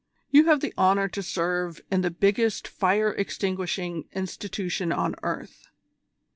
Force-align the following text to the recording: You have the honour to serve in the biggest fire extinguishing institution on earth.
You 0.31 0.45
have 0.45 0.61
the 0.61 0.73
honour 0.79 1.07
to 1.09 1.21
serve 1.21 1.79
in 1.91 2.01
the 2.01 2.09
biggest 2.09 2.67
fire 2.67 3.11
extinguishing 3.11 4.05
institution 4.13 4.91
on 4.91 5.13
earth. 5.21 5.67